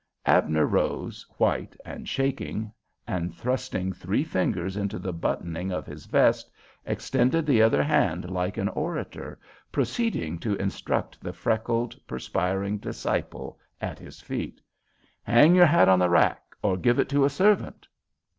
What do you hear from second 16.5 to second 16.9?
or